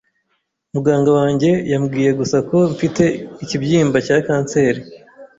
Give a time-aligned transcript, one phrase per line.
[0.73, 3.03] Muganga wanjye yambwiye gusa ko mfite
[3.43, 4.81] ikibyimba cya kanseri.